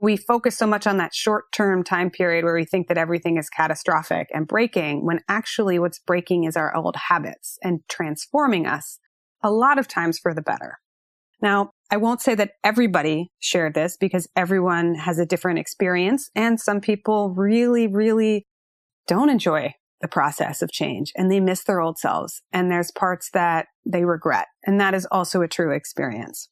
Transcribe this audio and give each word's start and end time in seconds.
we 0.00 0.16
focus 0.16 0.56
so 0.56 0.66
much 0.66 0.86
on 0.86 0.98
that 0.98 1.14
short 1.14 1.50
term 1.52 1.82
time 1.82 2.10
period 2.10 2.44
where 2.44 2.54
we 2.54 2.64
think 2.64 2.88
that 2.88 2.98
everything 2.98 3.38
is 3.38 3.48
catastrophic 3.48 4.28
and 4.32 4.46
breaking 4.46 5.04
when 5.06 5.20
actually 5.28 5.78
what's 5.78 5.98
breaking 5.98 6.44
is 6.44 6.56
our 6.56 6.74
old 6.76 6.96
habits 7.08 7.58
and 7.62 7.80
transforming 7.88 8.66
us 8.66 8.98
a 9.42 9.50
lot 9.50 9.78
of 9.78 9.88
times 9.88 10.18
for 10.18 10.34
the 10.34 10.42
better. 10.42 10.78
Now, 11.40 11.70
I 11.90 11.98
won't 11.98 12.20
say 12.20 12.34
that 12.34 12.52
everybody 12.64 13.30
shared 13.38 13.74
this 13.74 13.96
because 13.96 14.28
everyone 14.34 14.94
has 14.94 15.18
a 15.18 15.26
different 15.26 15.58
experience 15.58 16.30
and 16.34 16.60
some 16.60 16.80
people 16.80 17.30
really, 17.30 17.86
really 17.86 18.46
don't 19.06 19.30
enjoy 19.30 19.74
the 20.00 20.08
process 20.08 20.62
of 20.62 20.72
change 20.72 21.12
and 21.16 21.30
they 21.30 21.40
miss 21.40 21.64
their 21.64 21.80
old 21.80 21.98
selves 21.98 22.42
and 22.52 22.70
there's 22.70 22.90
parts 22.90 23.30
that 23.32 23.66
they 23.86 24.04
regret. 24.04 24.46
And 24.64 24.80
that 24.80 24.94
is 24.94 25.06
also 25.10 25.42
a 25.42 25.48
true 25.48 25.74
experience. 25.74 26.48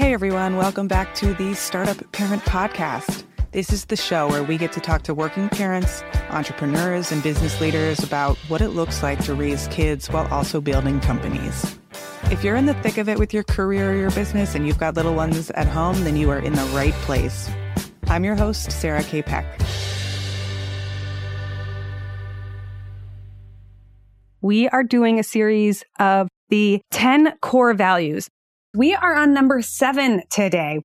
Hey 0.00 0.14
everyone, 0.14 0.56
welcome 0.56 0.88
back 0.88 1.14
to 1.16 1.34
the 1.34 1.52
Startup 1.52 2.10
Parent 2.12 2.42
Podcast. 2.44 3.22
This 3.52 3.70
is 3.70 3.84
the 3.84 3.96
show 3.96 4.28
where 4.28 4.42
we 4.42 4.56
get 4.56 4.72
to 4.72 4.80
talk 4.80 5.02
to 5.02 5.12
working 5.12 5.50
parents, 5.50 6.02
entrepreneurs, 6.30 7.12
and 7.12 7.22
business 7.22 7.60
leaders 7.60 8.02
about 8.02 8.38
what 8.48 8.62
it 8.62 8.70
looks 8.70 9.02
like 9.02 9.22
to 9.24 9.34
raise 9.34 9.68
kids 9.68 10.08
while 10.08 10.26
also 10.32 10.58
building 10.58 11.00
companies. 11.00 11.78
If 12.30 12.42
you're 12.42 12.56
in 12.56 12.64
the 12.64 12.72
thick 12.72 12.96
of 12.96 13.10
it 13.10 13.18
with 13.18 13.34
your 13.34 13.42
career 13.42 13.92
or 13.92 13.94
your 13.94 14.10
business 14.12 14.54
and 14.54 14.66
you've 14.66 14.78
got 14.78 14.94
little 14.94 15.14
ones 15.14 15.50
at 15.50 15.68
home, 15.68 16.02
then 16.02 16.16
you 16.16 16.30
are 16.30 16.38
in 16.38 16.54
the 16.54 16.64
right 16.74 16.94
place. 17.04 17.50
I'm 18.06 18.24
your 18.24 18.36
host, 18.36 18.72
Sarah 18.72 19.02
K. 19.02 19.20
Peck. 19.20 19.60
We 24.40 24.66
are 24.70 24.82
doing 24.82 25.18
a 25.18 25.22
series 25.22 25.84
of 25.98 26.28
the 26.48 26.80
10 26.90 27.34
core 27.42 27.74
values 27.74 28.30
we 28.74 28.94
are 28.94 29.16
on 29.16 29.34
number 29.34 29.60
seven 29.62 30.22
today. 30.30 30.80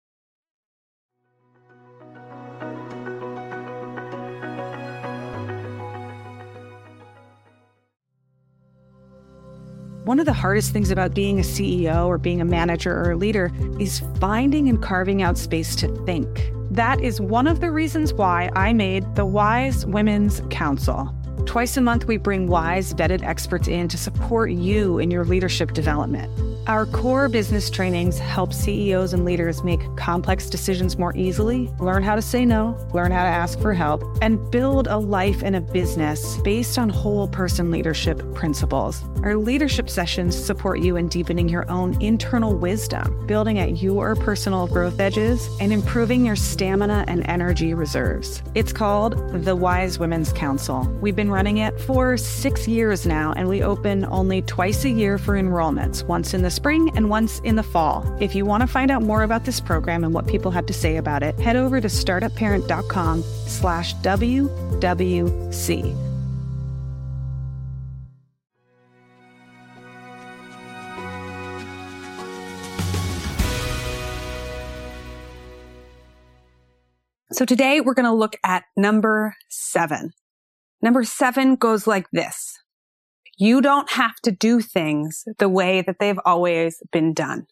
One 10.03 10.19
of 10.19 10.25
the 10.25 10.33
hardest 10.33 10.71
things 10.71 10.91
about 10.91 11.15
being 11.15 11.39
a 11.39 11.43
CEO 11.43 12.05
or 12.05 12.19
being 12.19 12.39
a 12.39 12.45
manager 12.45 12.95
or 12.95 13.11
a 13.11 13.17
leader 13.17 13.51
is 13.79 14.01
finding 14.19 14.69
and 14.69 14.81
carving 14.81 15.23
out 15.23 15.37
space 15.37 15.75
to 15.77 15.87
think. 16.05 16.51
That 16.69 17.01
is 17.01 17.19
one 17.19 17.47
of 17.47 17.59
the 17.59 17.71
reasons 17.71 18.13
why 18.13 18.51
I 18.55 18.73
made 18.73 19.15
the 19.15 19.25
Wise 19.25 19.85
Women's 19.85 20.41
Council. 20.49 21.11
Twice 21.45 21.77
a 21.77 21.81
month, 21.81 22.05
we 22.05 22.17
bring 22.17 22.47
wise, 22.47 22.93
vetted 22.93 23.23
experts 23.23 23.67
in 23.67 23.87
to 23.87 23.97
support 23.97 24.51
you 24.51 24.99
in 24.99 25.09
your 25.09 25.25
leadership 25.25 25.73
development. 25.73 26.54
Our 26.67 26.87
core 26.87 27.29
business 27.29 27.69
trainings 27.69 28.17
help 28.17 28.51
CEOs 28.51 29.13
and 29.13 29.23
leaders 29.23 29.63
make 29.63 29.81
complex 29.95 30.49
decisions 30.49 30.97
more 30.97 31.15
easily, 31.15 31.69
learn 31.79 32.01
how 32.01 32.15
to 32.15 32.23
say 32.23 32.43
no, 32.43 32.75
learn 32.91 33.11
how 33.11 33.21
to 33.21 33.29
ask 33.29 33.59
for 33.59 33.71
help, 33.71 34.03
and 34.23 34.39
build 34.49 34.87
a 34.87 34.97
life 34.97 35.43
and 35.43 35.55
a 35.55 35.61
business 35.61 36.37
based 36.37 36.79
on 36.79 36.89
whole 36.89 37.27
person 37.27 37.69
leadership 37.69 38.19
principles. 38.33 39.03
Our 39.21 39.35
leadership 39.35 39.91
sessions 39.91 40.35
support 40.35 40.79
you 40.79 40.95
in 40.95 41.07
deepening 41.07 41.49
your 41.49 41.69
own 41.69 42.01
internal 42.01 42.55
wisdom, 42.55 43.27
building 43.27 43.59
at 43.59 43.83
your 43.83 44.15
personal 44.15 44.65
growth 44.65 44.99
edges, 44.99 45.47
and 45.59 45.71
improving 45.71 46.25
your 46.25 46.35
stamina 46.35 47.05
and 47.07 47.27
energy 47.29 47.75
reserves. 47.75 48.41
It's 48.55 48.73
called 48.73 49.43
the 49.45 49.55
Wise 49.55 49.99
Women's 49.99 50.33
Council. 50.33 50.81
We've 50.99 51.15
been 51.15 51.29
running 51.29 51.57
it 51.57 51.79
for 51.81 52.17
six 52.17 52.67
years 52.67 53.05
now, 53.05 53.33
and 53.37 53.47
we 53.47 53.61
open 53.61 54.05
only 54.05 54.41
twice 54.41 54.83
a 54.83 54.89
year 54.89 55.19
for 55.19 55.35
enrollments, 55.35 56.03
once 56.03 56.33
in 56.33 56.41
the 56.41 56.54
spring 56.55 56.91
and 56.95 57.09
once 57.09 57.39
in 57.39 57.55
the 57.55 57.63
fall. 57.63 58.03
If 58.19 58.33
you 58.33 58.45
want 58.45 58.61
to 58.61 58.67
find 58.67 58.89
out 58.89 59.03
more 59.03 59.23
about 59.23 59.45
this 59.45 59.59
program 59.59 60.03
and 60.03 60.13
what 60.13 60.27
people 60.27 60.51
have 60.51 60.65
to 60.67 60.73
say 60.73 60.97
about 60.97 61.21
it, 61.21 61.37
head 61.39 61.55
over 61.55 61.81
to 61.81 61.87
startupparent.com 61.87 63.23
slash 63.47 63.93
WWC. 63.97 64.55
So 77.35 77.43
today 77.43 77.81
we're 77.81 77.95
going 77.95 78.05
to 78.05 78.13
look 78.13 78.37
at 78.45 78.63
number 78.77 79.35
seven. 79.49 80.13
Number 80.81 81.03
seven 81.03 81.57
goes 81.57 81.85
like 81.85 82.07
this. 82.13 82.57
You 83.37 83.61
don't 83.61 83.91
have 83.91 84.15
to 84.23 84.31
do 84.31 84.61
things 84.61 85.25
the 85.39 85.49
way 85.49 85.81
that 85.81 85.97
they've 85.99 86.19
always 86.25 86.81
been 86.91 87.13
done. 87.13 87.47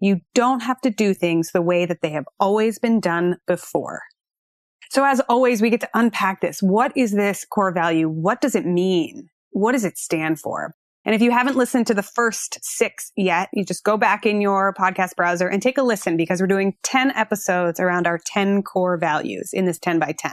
You 0.00 0.20
don't 0.34 0.60
have 0.60 0.80
to 0.82 0.90
do 0.90 1.14
things 1.14 1.50
the 1.52 1.62
way 1.62 1.86
that 1.86 2.02
they 2.02 2.10
have 2.10 2.26
always 2.38 2.78
been 2.78 3.00
done 3.00 3.36
before. 3.46 4.02
So 4.90 5.04
as 5.04 5.20
always, 5.28 5.62
we 5.62 5.70
get 5.70 5.80
to 5.80 5.88
unpack 5.94 6.40
this. 6.40 6.60
What 6.60 6.92
is 6.96 7.12
this 7.12 7.44
core 7.44 7.72
value? 7.72 8.08
What 8.08 8.40
does 8.40 8.54
it 8.54 8.66
mean? 8.66 9.28
What 9.50 9.72
does 9.72 9.84
it 9.84 9.96
stand 9.96 10.38
for? 10.38 10.74
And 11.04 11.14
if 11.14 11.22
you 11.22 11.30
haven't 11.30 11.56
listened 11.56 11.86
to 11.88 11.94
the 11.94 12.02
first 12.02 12.58
six 12.62 13.10
yet, 13.16 13.48
you 13.52 13.64
just 13.64 13.84
go 13.84 13.96
back 13.96 14.24
in 14.24 14.40
your 14.40 14.72
podcast 14.74 15.16
browser 15.16 15.48
and 15.48 15.60
take 15.60 15.78
a 15.78 15.82
listen 15.82 16.16
because 16.16 16.40
we're 16.40 16.46
doing 16.46 16.76
10 16.84 17.10
episodes 17.12 17.80
around 17.80 18.06
our 18.06 18.20
10 18.24 18.62
core 18.62 18.96
values 18.98 19.50
in 19.52 19.66
this 19.66 19.78
10 19.78 19.98
by 19.98 20.14
10. 20.16 20.32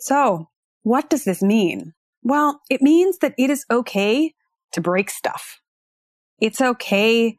So 0.00 0.48
what 0.82 1.08
does 1.08 1.24
this 1.24 1.42
mean? 1.42 1.94
Well, 2.22 2.60
it 2.70 2.82
means 2.82 3.18
that 3.18 3.34
it 3.38 3.50
is 3.50 3.64
okay 3.70 4.34
to 4.72 4.80
break 4.80 5.10
stuff. 5.10 5.60
It's 6.40 6.60
okay 6.60 7.38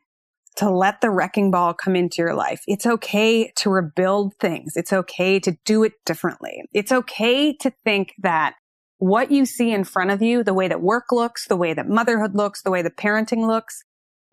to 0.57 0.69
let 0.69 1.01
the 1.01 1.09
wrecking 1.09 1.49
ball 1.51 1.73
come 1.73 1.95
into 1.95 2.17
your 2.19 2.33
life. 2.33 2.61
It's 2.67 2.85
okay 2.85 3.51
to 3.57 3.69
rebuild 3.69 4.33
things. 4.39 4.73
It's 4.75 4.91
okay 4.91 5.39
to 5.39 5.57
do 5.65 5.83
it 5.83 5.93
differently. 6.05 6.63
It's 6.73 6.91
okay 6.91 7.53
to 7.57 7.71
think 7.83 8.13
that 8.21 8.55
what 8.97 9.31
you 9.31 9.45
see 9.45 9.71
in 9.71 9.83
front 9.83 10.11
of 10.11 10.21
you, 10.21 10.43
the 10.43 10.53
way 10.53 10.67
that 10.67 10.81
work 10.81 11.05
looks, 11.11 11.47
the 11.47 11.55
way 11.55 11.73
that 11.73 11.87
motherhood 11.87 12.35
looks, 12.35 12.61
the 12.61 12.69
way 12.69 12.81
that 12.81 12.97
parenting 12.97 13.47
looks, 13.47 13.83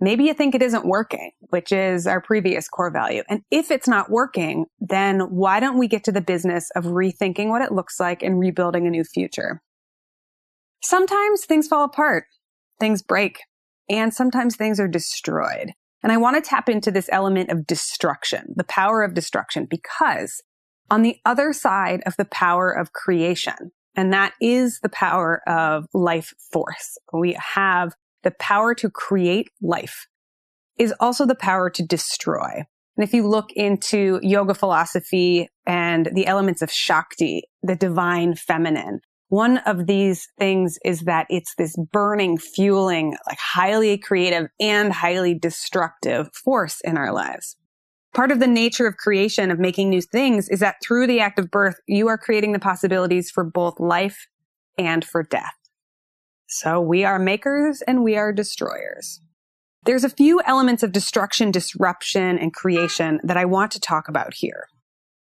maybe 0.00 0.24
you 0.24 0.34
think 0.34 0.54
it 0.54 0.62
isn't 0.62 0.84
working, 0.84 1.30
which 1.50 1.72
is 1.72 2.06
our 2.06 2.20
previous 2.20 2.68
core 2.68 2.90
value. 2.90 3.22
And 3.30 3.42
if 3.50 3.70
it's 3.70 3.88
not 3.88 4.10
working, 4.10 4.66
then 4.80 5.20
why 5.20 5.60
don't 5.60 5.78
we 5.78 5.88
get 5.88 6.04
to 6.04 6.12
the 6.12 6.20
business 6.20 6.68
of 6.76 6.84
rethinking 6.84 7.48
what 7.48 7.62
it 7.62 7.72
looks 7.72 7.98
like 7.98 8.22
and 8.22 8.38
rebuilding 8.38 8.86
a 8.86 8.90
new 8.90 9.04
future? 9.04 9.62
Sometimes 10.82 11.44
things 11.44 11.68
fall 11.68 11.84
apart, 11.84 12.24
things 12.80 13.02
break, 13.02 13.40
and 13.88 14.12
sometimes 14.12 14.56
things 14.56 14.78
are 14.78 14.88
destroyed. 14.88 15.72
And 16.02 16.12
I 16.12 16.16
want 16.16 16.36
to 16.36 16.48
tap 16.48 16.68
into 16.68 16.90
this 16.90 17.08
element 17.10 17.50
of 17.50 17.66
destruction, 17.66 18.54
the 18.56 18.64
power 18.64 19.02
of 19.02 19.14
destruction, 19.14 19.66
because 19.68 20.42
on 20.90 21.02
the 21.02 21.16
other 21.24 21.52
side 21.52 22.02
of 22.06 22.16
the 22.16 22.24
power 22.24 22.70
of 22.70 22.92
creation, 22.92 23.72
and 23.96 24.12
that 24.12 24.32
is 24.40 24.78
the 24.80 24.88
power 24.88 25.42
of 25.48 25.86
life 25.92 26.32
force, 26.52 26.96
we 27.12 27.36
have 27.54 27.94
the 28.22 28.30
power 28.30 28.74
to 28.76 28.90
create 28.90 29.50
life 29.60 30.06
is 30.78 30.94
also 31.00 31.26
the 31.26 31.34
power 31.34 31.68
to 31.70 31.82
destroy. 31.82 32.64
And 32.96 33.04
if 33.04 33.12
you 33.12 33.26
look 33.26 33.52
into 33.52 34.20
yoga 34.22 34.54
philosophy 34.54 35.48
and 35.66 36.08
the 36.14 36.26
elements 36.26 36.62
of 36.62 36.70
Shakti, 36.70 37.42
the 37.62 37.76
divine 37.76 38.34
feminine, 38.34 39.00
one 39.28 39.58
of 39.58 39.86
these 39.86 40.28
things 40.38 40.78
is 40.84 41.00
that 41.02 41.26
it's 41.28 41.54
this 41.56 41.76
burning, 41.92 42.38
fueling, 42.38 43.16
like 43.26 43.38
highly 43.38 43.98
creative 43.98 44.48
and 44.58 44.92
highly 44.92 45.34
destructive 45.34 46.28
force 46.34 46.80
in 46.82 46.96
our 46.96 47.12
lives. 47.12 47.56
Part 48.14 48.30
of 48.30 48.40
the 48.40 48.46
nature 48.46 48.86
of 48.86 48.96
creation, 48.96 49.50
of 49.50 49.58
making 49.58 49.90
new 49.90 50.00
things, 50.00 50.48
is 50.48 50.60
that 50.60 50.76
through 50.82 51.06
the 51.06 51.20
act 51.20 51.38
of 51.38 51.50
birth, 51.50 51.76
you 51.86 52.08
are 52.08 52.16
creating 52.16 52.52
the 52.52 52.58
possibilities 52.58 53.30
for 53.30 53.44
both 53.44 53.78
life 53.78 54.26
and 54.78 55.04
for 55.04 55.22
death. 55.22 55.54
So 56.46 56.80
we 56.80 57.04
are 57.04 57.18
makers 57.18 57.82
and 57.82 58.02
we 58.02 58.16
are 58.16 58.32
destroyers. 58.32 59.20
There's 59.84 60.04
a 60.04 60.10
few 60.10 60.40
elements 60.46 60.82
of 60.82 60.92
destruction, 60.92 61.50
disruption, 61.50 62.38
and 62.38 62.52
creation 62.52 63.20
that 63.24 63.36
I 63.36 63.44
want 63.44 63.72
to 63.72 63.80
talk 63.80 64.08
about 64.08 64.34
here. 64.34 64.68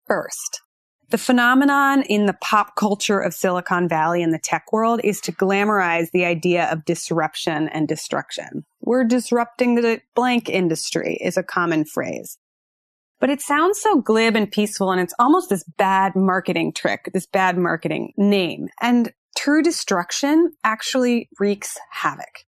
First, 0.06 0.62
the 1.10 1.18
phenomenon 1.18 2.02
in 2.04 2.26
the 2.26 2.38
pop 2.42 2.76
culture 2.76 3.20
of 3.20 3.34
Silicon 3.34 3.88
Valley 3.88 4.24
and 4.24 4.34
the 4.34 4.40
tech 4.40 4.72
world 4.72 5.02
is 5.04 5.22
to 5.22 5.32
glamorize 5.32 6.12
the 6.12 6.26
idea 6.26 6.70
of 6.72 6.86
disruption 6.86 7.70
and 7.70 7.88
destruction. 7.88 8.66
We're 8.82 9.04
disrupting 9.04 9.76
the 9.76 10.02
blank 10.16 10.50
industry 10.50 11.18
is 11.22 11.38
a 11.38 11.44
common 11.44 11.86
phrase. 11.86 12.38
But 13.20 13.30
it 13.30 13.42
sounds 13.42 13.80
so 13.80 14.02
glib 14.02 14.36
and 14.36 14.52
peaceful 14.52 14.92
and 14.92 15.00
it's 15.00 15.14
almost 15.20 15.50
this 15.50 15.64
bad 15.78 16.16
marketing 16.16 16.74
trick, 16.74 17.10
this 17.14 17.26
bad 17.26 17.58
marketing 17.58 18.14
name. 18.18 18.68
And 18.82 19.14
true 19.38 19.62
destruction 19.62 20.54
actually 20.64 21.30
wreaks 21.40 21.78
havoc. 21.92 22.46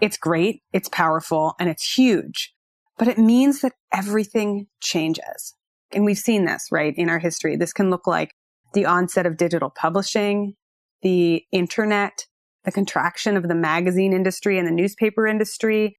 It's 0.00 0.16
great, 0.16 0.62
it's 0.72 0.88
powerful, 0.88 1.54
and 1.58 1.68
it's 1.68 1.96
huge, 1.96 2.54
but 2.98 3.08
it 3.08 3.18
means 3.18 3.60
that 3.62 3.72
everything 3.92 4.68
changes. 4.80 5.54
And 5.92 6.04
we've 6.04 6.18
seen 6.18 6.44
this, 6.44 6.68
right, 6.70 6.94
in 6.96 7.08
our 7.08 7.18
history. 7.18 7.56
This 7.56 7.72
can 7.72 7.90
look 7.90 8.06
like 8.06 8.34
the 8.74 8.86
onset 8.86 9.26
of 9.26 9.36
digital 9.36 9.70
publishing, 9.70 10.54
the 11.02 11.44
internet, 11.52 12.26
the 12.64 12.72
contraction 12.72 13.36
of 13.36 13.48
the 13.48 13.54
magazine 13.54 14.12
industry 14.12 14.58
and 14.58 14.66
the 14.66 14.72
newspaper 14.72 15.26
industry, 15.26 15.96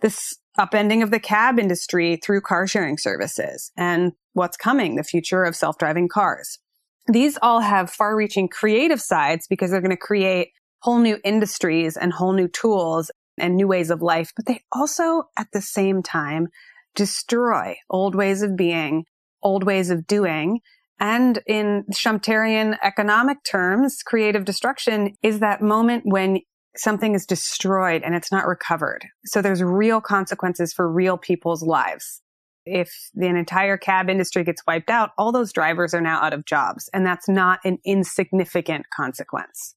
this 0.00 0.34
upending 0.58 1.02
of 1.02 1.10
the 1.10 1.20
cab 1.20 1.58
industry 1.58 2.18
through 2.22 2.40
car 2.40 2.66
sharing 2.66 2.96
services 2.96 3.70
and 3.76 4.12
what's 4.32 4.56
coming, 4.56 4.96
the 4.96 5.04
future 5.04 5.42
of 5.42 5.54
self-driving 5.54 6.08
cars. 6.08 6.58
These 7.06 7.38
all 7.42 7.60
have 7.60 7.90
far 7.90 8.16
reaching 8.16 8.48
creative 8.48 9.00
sides 9.00 9.46
because 9.48 9.70
they're 9.70 9.80
going 9.80 9.90
to 9.90 9.96
create 9.96 10.50
whole 10.80 10.98
new 10.98 11.18
industries 11.24 11.96
and 11.96 12.12
whole 12.12 12.32
new 12.32 12.48
tools 12.48 13.10
and 13.36 13.56
new 13.56 13.68
ways 13.68 13.90
of 13.90 14.02
life, 14.02 14.32
but 14.36 14.46
they 14.46 14.62
also 14.72 15.24
at 15.38 15.48
the 15.52 15.60
same 15.60 16.02
time 16.02 16.48
destroy 16.94 17.76
old 17.90 18.14
ways 18.14 18.42
of 18.42 18.56
being, 18.56 19.04
old 19.42 19.64
ways 19.64 19.90
of 19.90 20.06
doing. 20.06 20.60
And 21.00 21.38
in 21.46 21.84
Schumpeterian 21.92 22.76
economic 22.82 23.38
terms, 23.44 24.02
creative 24.04 24.44
destruction 24.44 25.14
is 25.22 25.40
that 25.40 25.62
moment 25.62 26.02
when 26.04 26.40
something 26.76 27.14
is 27.14 27.26
destroyed 27.26 28.02
and 28.02 28.14
it's 28.14 28.32
not 28.32 28.46
recovered. 28.46 29.04
So 29.26 29.42
there's 29.42 29.62
real 29.62 30.00
consequences 30.00 30.72
for 30.72 30.90
real 30.90 31.18
people's 31.18 31.62
lives. 31.62 32.20
If 32.66 32.90
the 33.14 33.26
entire 33.26 33.76
cab 33.76 34.10
industry 34.10 34.44
gets 34.44 34.62
wiped 34.66 34.90
out, 34.90 35.10
all 35.16 35.32
those 35.32 35.52
drivers 35.52 35.94
are 35.94 36.00
now 36.00 36.20
out 36.20 36.34
of 36.34 36.44
jobs. 36.44 36.88
And 36.92 37.06
that's 37.06 37.28
not 37.28 37.60
an 37.64 37.78
insignificant 37.84 38.86
consequence. 38.94 39.74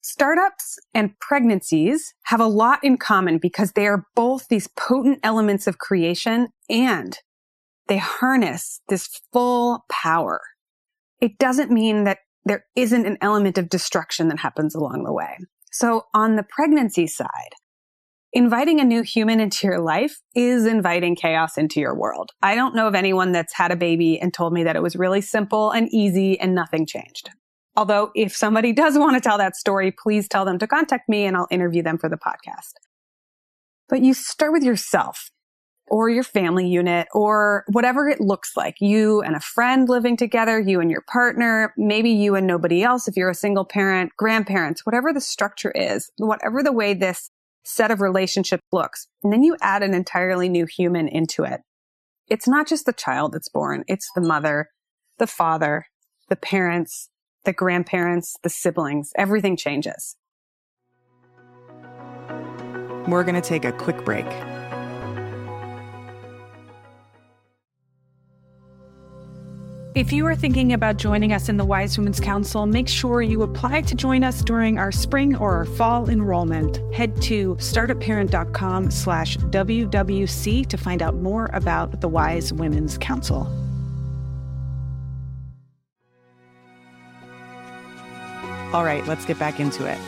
Startups 0.00 0.78
and 0.92 1.18
pregnancies 1.18 2.14
have 2.24 2.40
a 2.40 2.46
lot 2.46 2.78
in 2.82 2.98
common 2.98 3.38
because 3.38 3.72
they 3.72 3.86
are 3.86 4.04
both 4.14 4.48
these 4.48 4.68
potent 4.78 5.18
elements 5.22 5.66
of 5.66 5.78
creation 5.78 6.48
and 6.68 7.18
they 7.88 7.98
harness 7.98 8.80
this 8.88 9.08
full 9.32 9.84
power. 9.90 10.40
It 11.20 11.38
doesn't 11.38 11.70
mean 11.70 12.04
that 12.04 12.18
there 12.44 12.64
isn't 12.76 13.06
an 13.06 13.18
element 13.20 13.58
of 13.58 13.68
destruction 13.68 14.28
that 14.28 14.38
happens 14.38 14.74
along 14.74 15.04
the 15.04 15.12
way. 15.12 15.38
So 15.72 16.04
on 16.14 16.36
the 16.36 16.44
pregnancy 16.44 17.06
side, 17.06 17.54
inviting 18.32 18.80
a 18.80 18.84
new 18.84 19.02
human 19.02 19.40
into 19.40 19.66
your 19.66 19.80
life 19.80 20.20
is 20.34 20.66
inviting 20.66 21.16
chaos 21.16 21.56
into 21.56 21.80
your 21.80 21.96
world. 21.96 22.30
I 22.42 22.54
don't 22.54 22.74
know 22.74 22.86
of 22.86 22.94
anyone 22.94 23.32
that's 23.32 23.54
had 23.54 23.70
a 23.70 23.76
baby 23.76 24.20
and 24.20 24.32
told 24.32 24.52
me 24.52 24.64
that 24.64 24.76
it 24.76 24.82
was 24.82 24.96
really 24.96 25.20
simple 25.20 25.70
and 25.70 25.88
easy 25.92 26.38
and 26.38 26.54
nothing 26.54 26.86
changed. 26.86 27.30
Although 27.76 28.10
if 28.14 28.36
somebody 28.36 28.72
does 28.74 28.98
want 28.98 29.14
to 29.14 29.20
tell 29.20 29.38
that 29.38 29.56
story, 29.56 29.92
please 29.92 30.28
tell 30.28 30.44
them 30.44 30.58
to 30.58 30.66
contact 30.66 31.08
me 31.08 31.24
and 31.24 31.36
I'll 31.36 31.48
interview 31.50 31.82
them 31.82 31.98
for 31.98 32.08
the 32.08 32.16
podcast. 32.16 32.74
But 33.88 34.02
you 34.02 34.14
start 34.14 34.52
with 34.52 34.62
yourself 34.62 35.30
or 35.88 36.08
your 36.08 36.22
family 36.22 36.66
unit 36.66 37.08
or 37.12 37.64
whatever 37.68 38.08
it 38.08 38.20
looks 38.20 38.56
like. 38.56 38.76
You 38.80 39.20
and 39.20 39.36
a 39.36 39.40
friend 39.40 39.88
living 39.88 40.16
together, 40.16 40.58
you 40.58 40.80
and 40.80 40.90
your 40.90 41.02
partner, 41.02 41.74
maybe 41.76 42.10
you 42.10 42.34
and 42.34 42.46
nobody 42.46 42.82
else 42.82 43.06
if 43.06 43.16
you're 43.16 43.30
a 43.30 43.34
single 43.34 43.64
parent, 43.64 44.12
grandparents, 44.16 44.86
whatever 44.86 45.12
the 45.12 45.20
structure 45.20 45.70
is, 45.72 46.10
whatever 46.16 46.62
the 46.62 46.72
way 46.72 46.94
this 46.94 47.30
set 47.64 47.90
of 47.90 48.00
relationship 48.00 48.60
looks. 48.72 49.06
And 49.22 49.32
then 49.32 49.42
you 49.42 49.56
add 49.60 49.82
an 49.82 49.94
entirely 49.94 50.48
new 50.48 50.66
human 50.66 51.08
into 51.08 51.44
it. 51.44 51.60
It's 52.28 52.48
not 52.48 52.66
just 52.66 52.86
the 52.86 52.92
child 52.92 53.32
that's 53.32 53.48
born. 53.48 53.84
It's 53.86 54.10
the 54.14 54.20
mother, 54.20 54.70
the 55.18 55.26
father, 55.26 55.86
the 56.28 56.36
parents, 56.36 57.10
the 57.44 57.52
grandparents, 57.52 58.36
the 58.42 58.48
siblings, 58.48 59.12
everything 59.16 59.56
changes. 59.56 60.16
We're 63.06 63.24
going 63.24 63.34
to 63.34 63.42
take 63.42 63.66
a 63.66 63.72
quick 63.72 64.02
break. 64.04 64.26
If 69.94 70.12
you 70.12 70.26
are 70.26 70.34
thinking 70.34 70.72
about 70.72 70.96
joining 70.96 71.32
us 71.32 71.48
in 71.48 71.56
the 71.56 71.64
Wise 71.64 71.96
Women's 71.96 72.18
Council, 72.18 72.66
make 72.66 72.88
sure 72.88 73.22
you 73.22 73.42
apply 73.42 73.82
to 73.82 73.94
join 73.94 74.24
us 74.24 74.42
during 74.42 74.76
our 74.76 74.90
spring 74.90 75.36
or 75.36 75.58
our 75.58 75.64
fall 75.64 76.10
enrollment. 76.10 76.80
Head 76.92 77.22
to 77.22 77.54
startupparent.com 77.60 78.90
slash 78.90 79.36
WWC 79.36 80.66
to 80.66 80.76
find 80.76 81.00
out 81.00 81.14
more 81.14 81.48
about 81.52 82.00
the 82.00 82.08
Wise 82.08 82.52
Women's 82.52 82.98
Council. 82.98 83.46
All 88.72 88.84
right, 88.84 89.06
let's 89.06 89.24
get 89.24 89.38
back 89.38 89.60
into 89.60 89.86
it. 89.86 90.00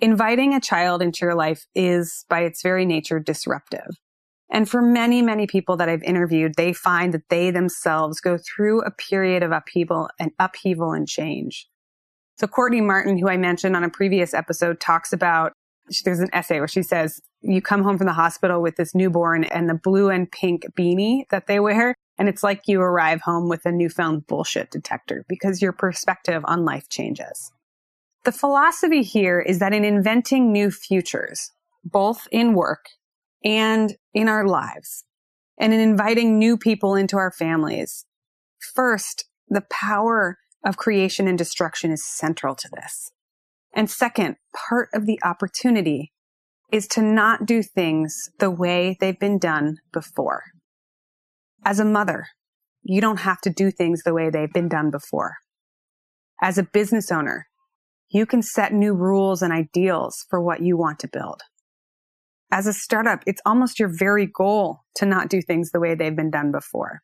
Inviting 0.00 0.52
a 0.52 0.60
child 0.60 1.00
into 1.00 1.24
your 1.24 1.34
life 1.34 1.66
is 1.74 2.26
by 2.28 2.40
its 2.40 2.60
very 2.60 2.84
nature 2.84 3.18
disruptive. 3.18 3.96
And 4.52 4.68
for 4.68 4.82
many, 4.82 5.22
many 5.22 5.46
people 5.46 5.78
that 5.78 5.88
I've 5.88 6.02
interviewed, 6.02 6.54
they 6.56 6.74
find 6.74 7.14
that 7.14 7.30
they 7.30 7.50
themselves 7.50 8.20
go 8.20 8.38
through 8.38 8.82
a 8.82 8.90
period 8.90 9.42
of 9.42 9.50
upheaval 9.50 10.10
and 10.20 10.30
upheaval 10.38 10.92
and 10.92 11.08
change. 11.08 11.66
So 12.36 12.46
Courtney 12.46 12.82
Martin, 12.82 13.18
who 13.18 13.28
I 13.28 13.38
mentioned 13.38 13.74
on 13.74 13.82
a 13.82 13.88
previous 13.88 14.34
episode, 14.34 14.78
talks 14.78 15.12
about 15.12 15.52
there's 16.04 16.20
an 16.20 16.30
essay 16.32 16.58
where 16.58 16.68
she 16.68 16.82
says 16.82 17.18
you 17.40 17.62
come 17.62 17.82
home 17.82 17.98
from 17.98 18.06
the 18.06 18.12
hospital 18.12 18.62
with 18.62 18.76
this 18.76 18.94
newborn 18.94 19.44
and 19.44 19.68
the 19.68 19.74
blue 19.74 20.10
and 20.10 20.30
pink 20.30 20.64
beanie 20.78 21.22
that 21.30 21.46
they 21.46 21.58
wear 21.58 21.94
and 22.18 22.28
it's 22.28 22.42
like 22.42 22.68
you 22.68 22.80
arrive 22.80 23.20
home 23.22 23.48
with 23.48 23.64
a 23.64 23.72
newfound 23.72 24.26
bullshit 24.26 24.70
detector 24.70 25.24
because 25.28 25.62
your 25.62 25.72
perspective 25.72 26.42
on 26.46 26.64
life 26.64 26.88
changes. 26.88 27.50
The 28.24 28.32
philosophy 28.32 29.02
here 29.02 29.40
is 29.40 29.58
that 29.58 29.72
in 29.72 29.84
inventing 29.84 30.52
new 30.52 30.70
futures, 30.70 31.50
both 31.84 32.28
in 32.30 32.54
work 32.54 32.86
and 33.44 33.96
in 34.14 34.28
our 34.28 34.46
lives, 34.46 35.04
and 35.58 35.72
in 35.72 35.80
inviting 35.80 36.38
new 36.38 36.56
people 36.56 36.94
into 36.94 37.16
our 37.16 37.32
families, 37.32 38.04
first, 38.74 39.24
the 39.48 39.64
power 39.70 40.38
of 40.64 40.76
creation 40.76 41.26
and 41.26 41.36
destruction 41.36 41.90
is 41.90 42.04
central 42.04 42.54
to 42.54 42.68
this. 42.74 43.10
And 43.74 43.90
second, 43.90 44.36
part 44.54 44.88
of 44.94 45.06
the 45.06 45.18
opportunity 45.24 46.12
is 46.70 46.86
to 46.88 47.02
not 47.02 47.46
do 47.46 47.62
things 47.62 48.30
the 48.38 48.50
way 48.50 48.96
they've 49.00 49.18
been 49.18 49.38
done 49.38 49.78
before. 49.92 50.44
As 51.64 51.78
a 51.78 51.84
mother, 51.84 52.26
you 52.82 53.00
don't 53.00 53.20
have 53.20 53.40
to 53.42 53.50
do 53.50 53.70
things 53.70 54.02
the 54.02 54.14
way 54.14 54.30
they've 54.30 54.52
been 54.52 54.68
done 54.68 54.90
before. 54.90 55.36
As 56.40 56.58
a 56.58 56.64
business 56.64 57.12
owner, 57.12 57.46
you 58.10 58.26
can 58.26 58.42
set 58.42 58.72
new 58.72 58.94
rules 58.94 59.42
and 59.42 59.52
ideals 59.52 60.26
for 60.28 60.40
what 60.42 60.60
you 60.60 60.76
want 60.76 60.98
to 61.00 61.08
build. 61.08 61.42
As 62.52 62.66
a 62.66 62.72
startup, 62.74 63.24
it's 63.26 63.40
almost 63.46 63.80
your 63.80 63.88
very 63.88 64.26
goal 64.26 64.80
to 64.96 65.06
not 65.06 65.30
do 65.30 65.40
things 65.40 65.70
the 65.70 65.80
way 65.80 65.94
they've 65.94 66.14
been 66.14 66.30
done 66.30 66.52
before. 66.52 67.00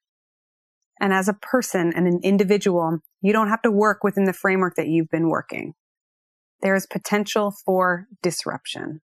And 1.00 1.14
as 1.14 1.26
a 1.26 1.32
person 1.32 1.90
and 1.96 2.06
an 2.06 2.20
individual, 2.22 2.98
you 3.22 3.32
don't 3.32 3.48
have 3.48 3.62
to 3.62 3.70
work 3.70 4.04
within 4.04 4.24
the 4.24 4.34
framework 4.34 4.74
that 4.76 4.88
you've 4.88 5.08
been 5.08 5.30
working. 5.30 5.72
There 6.60 6.74
is 6.74 6.86
potential 6.86 7.54
for 7.64 8.08
disruption. 8.22 9.00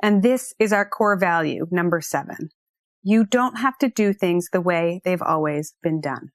And 0.00 0.22
this 0.22 0.54
is 0.60 0.72
our 0.72 0.88
core 0.88 1.18
value, 1.18 1.66
number 1.72 2.00
seven. 2.00 2.50
You 3.02 3.24
don't 3.24 3.58
have 3.58 3.76
to 3.78 3.88
do 3.88 4.12
things 4.12 4.48
the 4.52 4.60
way 4.60 5.00
they've 5.04 5.22
always 5.22 5.74
been 5.82 6.00
done. 6.00 6.30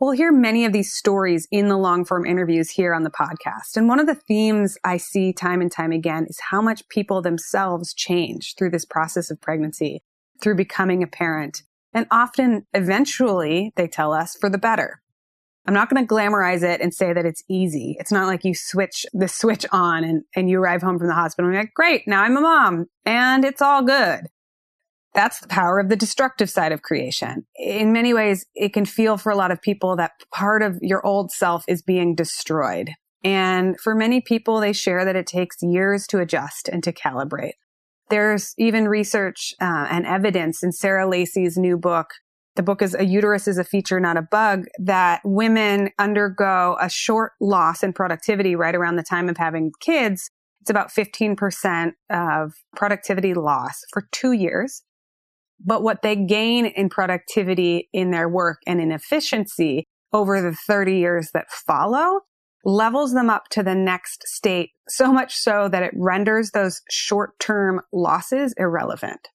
We'll 0.00 0.12
hear 0.12 0.32
many 0.32 0.64
of 0.64 0.72
these 0.72 0.94
stories 0.94 1.46
in 1.50 1.68
the 1.68 1.76
long 1.76 2.06
form 2.06 2.24
interviews 2.24 2.70
here 2.70 2.94
on 2.94 3.02
the 3.02 3.10
podcast. 3.10 3.76
And 3.76 3.86
one 3.86 4.00
of 4.00 4.06
the 4.06 4.14
themes 4.14 4.78
I 4.82 4.96
see 4.96 5.34
time 5.34 5.60
and 5.60 5.70
time 5.70 5.92
again 5.92 6.24
is 6.26 6.40
how 6.40 6.62
much 6.62 6.88
people 6.88 7.20
themselves 7.20 7.92
change 7.92 8.54
through 8.56 8.70
this 8.70 8.86
process 8.86 9.30
of 9.30 9.42
pregnancy, 9.42 10.02
through 10.40 10.54
becoming 10.54 11.02
a 11.02 11.06
parent. 11.06 11.64
And 11.92 12.06
often, 12.10 12.66
eventually, 12.72 13.74
they 13.76 13.86
tell 13.86 14.14
us 14.14 14.34
for 14.34 14.48
the 14.48 14.56
better. 14.56 15.02
I'm 15.66 15.74
not 15.74 15.90
going 15.90 16.02
to 16.02 16.10
glamorize 16.10 16.62
it 16.62 16.80
and 16.80 16.94
say 16.94 17.12
that 17.12 17.26
it's 17.26 17.44
easy. 17.46 17.96
It's 18.00 18.10
not 18.10 18.26
like 18.26 18.42
you 18.42 18.54
switch 18.54 19.04
the 19.12 19.28
switch 19.28 19.66
on 19.70 20.02
and, 20.02 20.22
and 20.34 20.48
you 20.48 20.60
arrive 20.60 20.80
home 20.80 20.98
from 20.98 21.08
the 21.08 21.14
hospital 21.14 21.46
and 21.46 21.54
you're 21.54 21.64
like, 21.64 21.74
great, 21.74 22.08
now 22.08 22.22
I'm 22.22 22.38
a 22.38 22.40
mom 22.40 22.86
and 23.04 23.44
it's 23.44 23.60
all 23.60 23.82
good. 23.82 24.28
That's 25.12 25.40
the 25.40 25.48
power 25.48 25.80
of 25.80 25.88
the 25.88 25.96
destructive 25.96 26.48
side 26.48 26.72
of 26.72 26.82
creation. 26.82 27.46
In 27.56 27.92
many 27.92 28.14
ways, 28.14 28.46
it 28.54 28.72
can 28.72 28.84
feel 28.84 29.16
for 29.16 29.30
a 29.30 29.36
lot 29.36 29.50
of 29.50 29.60
people 29.60 29.96
that 29.96 30.12
part 30.32 30.62
of 30.62 30.78
your 30.82 31.04
old 31.04 31.32
self 31.32 31.64
is 31.66 31.82
being 31.82 32.14
destroyed. 32.14 32.90
And 33.24 33.78
for 33.80 33.94
many 33.94 34.20
people, 34.20 34.60
they 34.60 34.72
share 34.72 35.04
that 35.04 35.16
it 35.16 35.26
takes 35.26 35.56
years 35.62 36.06
to 36.08 36.20
adjust 36.20 36.68
and 36.68 36.82
to 36.84 36.92
calibrate. 36.92 37.54
There's 38.08 38.54
even 38.56 38.88
research 38.88 39.54
uh, 39.60 39.86
and 39.90 40.06
evidence 40.06 40.62
in 40.62 40.72
Sarah 40.72 41.08
Lacy's 41.08 41.56
new 41.56 41.76
book. 41.76 42.08
The 42.56 42.62
book 42.62 42.82
is 42.82 42.94
A 42.94 43.04
Uterus 43.04 43.46
is 43.46 43.58
a 43.58 43.64
Feature, 43.64 44.00
Not 44.00 44.16
a 44.16 44.22
Bug, 44.22 44.64
that 44.78 45.20
women 45.24 45.90
undergo 45.98 46.76
a 46.80 46.88
short 46.88 47.32
loss 47.40 47.82
in 47.82 47.92
productivity 47.92 48.56
right 48.56 48.74
around 48.74 48.96
the 48.96 49.04
time 49.04 49.28
of 49.28 49.36
having 49.36 49.70
kids. 49.80 50.30
It's 50.60 50.70
about 50.70 50.90
15% 50.90 51.92
of 52.10 52.52
productivity 52.74 53.34
loss 53.34 53.80
for 53.92 54.08
two 54.12 54.32
years 54.32 54.82
but 55.64 55.82
what 55.82 56.02
they 56.02 56.16
gain 56.16 56.66
in 56.66 56.88
productivity 56.88 57.88
in 57.92 58.10
their 58.10 58.28
work 58.28 58.58
and 58.66 58.80
in 58.80 58.92
efficiency 58.92 59.86
over 60.12 60.40
the 60.40 60.56
30 60.66 60.96
years 60.96 61.30
that 61.34 61.50
follow 61.50 62.20
levels 62.64 63.12
them 63.12 63.30
up 63.30 63.44
to 63.50 63.62
the 63.62 63.74
next 63.74 64.26
state 64.26 64.70
so 64.88 65.12
much 65.12 65.34
so 65.34 65.68
that 65.68 65.82
it 65.82 65.92
renders 65.94 66.50
those 66.50 66.82
short-term 66.90 67.80
losses 67.92 68.52
irrelevant. 68.58 69.28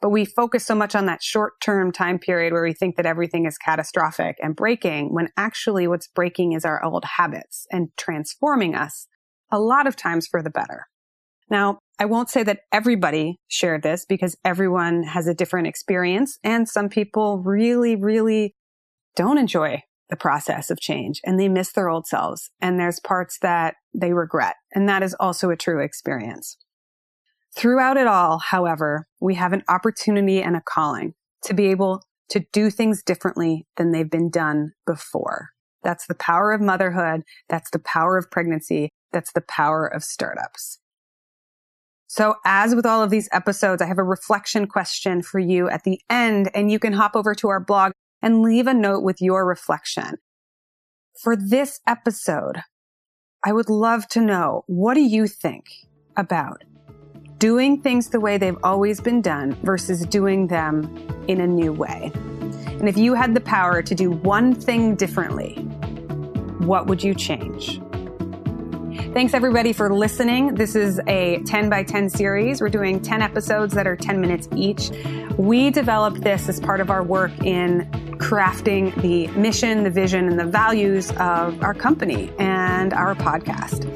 But 0.00 0.10
we 0.10 0.24
focus 0.24 0.64
so 0.64 0.76
much 0.76 0.94
on 0.94 1.06
that 1.06 1.22
short-term 1.22 1.90
time 1.90 2.20
period 2.20 2.52
where 2.52 2.62
we 2.62 2.72
think 2.72 2.96
that 2.96 3.06
everything 3.06 3.46
is 3.46 3.58
catastrophic 3.58 4.36
and 4.40 4.54
breaking 4.54 5.12
when 5.12 5.30
actually 5.36 5.88
what's 5.88 6.06
breaking 6.06 6.52
is 6.52 6.64
our 6.64 6.84
old 6.84 7.04
habits 7.16 7.66
and 7.72 7.88
transforming 7.96 8.76
us 8.76 9.08
a 9.50 9.58
lot 9.58 9.88
of 9.88 9.96
times 9.96 10.28
for 10.28 10.40
the 10.40 10.50
better. 10.50 10.86
Now, 11.50 11.78
I 11.98 12.04
won't 12.04 12.30
say 12.30 12.44
that 12.44 12.60
everybody 12.70 13.40
shared 13.48 13.82
this 13.82 14.04
because 14.04 14.36
everyone 14.44 15.02
has 15.02 15.26
a 15.26 15.34
different 15.34 15.66
experience 15.66 16.38
and 16.44 16.68
some 16.68 16.88
people 16.88 17.38
really, 17.38 17.96
really 17.96 18.54
don't 19.16 19.38
enjoy 19.38 19.82
the 20.08 20.16
process 20.16 20.70
of 20.70 20.80
change 20.80 21.20
and 21.24 21.38
they 21.38 21.48
miss 21.48 21.72
their 21.72 21.88
old 21.88 22.06
selves 22.06 22.50
and 22.60 22.78
there's 22.78 23.00
parts 23.00 23.38
that 23.42 23.74
they 23.92 24.12
regret. 24.12 24.54
And 24.72 24.88
that 24.88 25.02
is 25.02 25.14
also 25.18 25.50
a 25.50 25.56
true 25.56 25.82
experience. 25.82 26.56
Throughout 27.56 27.96
it 27.96 28.06
all, 28.06 28.38
however, 28.38 29.08
we 29.20 29.34
have 29.34 29.52
an 29.52 29.64
opportunity 29.68 30.40
and 30.40 30.54
a 30.54 30.62
calling 30.64 31.14
to 31.44 31.54
be 31.54 31.66
able 31.66 32.02
to 32.30 32.44
do 32.52 32.70
things 32.70 33.02
differently 33.02 33.66
than 33.76 33.90
they've 33.90 34.10
been 34.10 34.30
done 34.30 34.72
before. 34.86 35.48
That's 35.82 36.06
the 36.06 36.14
power 36.14 36.52
of 36.52 36.60
motherhood. 36.60 37.22
That's 37.48 37.70
the 37.70 37.78
power 37.78 38.16
of 38.16 38.30
pregnancy. 38.30 38.90
That's 39.12 39.32
the 39.32 39.40
power 39.40 39.86
of 39.86 40.04
startups. 40.04 40.78
So 42.08 42.36
as 42.46 42.74
with 42.74 42.86
all 42.86 43.02
of 43.02 43.10
these 43.10 43.28
episodes, 43.32 43.82
I 43.82 43.86
have 43.86 43.98
a 43.98 44.02
reflection 44.02 44.66
question 44.66 45.22
for 45.22 45.38
you 45.38 45.68
at 45.68 45.84
the 45.84 46.00
end, 46.08 46.50
and 46.54 46.70
you 46.70 46.78
can 46.78 46.94
hop 46.94 47.14
over 47.14 47.34
to 47.34 47.48
our 47.48 47.60
blog 47.60 47.92
and 48.22 48.40
leave 48.40 48.66
a 48.66 48.72
note 48.72 49.02
with 49.02 49.20
your 49.20 49.46
reflection. 49.46 50.16
For 51.22 51.36
this 51.36 51.80
episode, 51.86 52.62
I 53.44 53.52
would 53.52 53.68
love 53.68 54.08
to 54.08 54.22
know, 54.22 54.64
what 54.66 54.94
do 54.94 55.02
you 55.02 55.26
think 55.26 55.66
about 56.16 56.64
doing 57.36 57.80
things 57.82 58.08
the 58.08 58.20
way 58.20 58.38
they've 58.38 58.58
always 58.62 59.00
been 59.00 59.20
done 59.20 59.52
versus 59.62 60.06
doing 60.06 60.46
them 60.46 60.90
in 61.28 61.42
a 61.42 61.46
new 61.46 61.74
way? 61.74 62.10
And 62.14 62.88
if 62.88 62.96
you 62.96 63.12
had 63.14 63.34
the 63.34 63.40
power 63.40 63.82
to 63.82 63.94
do 63.94 64.10
one 64.10 64.54
thing 64.54 64.94
differently, 64.94 65.56
what 66.60 66.86
would 66.86 67.04
you 67.04 67.14
change? 67.14 67.80
Thanks 68.98 69.32
everybody 69.32 69.72
for 69.72 69.94
listening. 69.94 70.56
This 70.56 70.74
is 70.74 71.00
a 71.06 71.40
10 71.44 71.70
by 71.70 71.84
10 71.84 72.10
series. 72.10 72.60
We're 72.60 72.68
doing 72.68 73.00
10 73.00 73.22
episodes 73.22 73.72
that 73.74 73.86
are 73.86 73.96
10 73.96 74.20
minutes 74.20 74.48
each. 74.56 74.90
We 75.36 75.70
developed 75.70 76.20
this 76.22 76.48
as 76.48 76.58
part 76.58 76.80
of 76.80 76.90
our 76.90 77.02
work 77.04 77.30
in 77.44 77.88
crafting 78.18 78.94
the 79.00 79.28
mission, 79.38 79.84
the 79.84 79.90
vision, 79.90 80.28
and 80.28 80.38
the 80.38 80.44
values 80.44 81.10
of 81.12 81.62
our 81.62 81.74
company 81.74 82.32
and 82.40 82.92
our 82.92 83.14
podcast. 83.14 83.86